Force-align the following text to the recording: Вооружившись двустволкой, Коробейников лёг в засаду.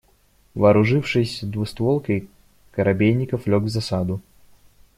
Вооружившись 0.55 1.41
двустволкой, 1.43 2.27
Коробейников 2.71 3.45
лёг 3.45 3.65
в 3.65 3.69
засаду. 3.69 4.19